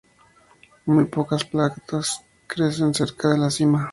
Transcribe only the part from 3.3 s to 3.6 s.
la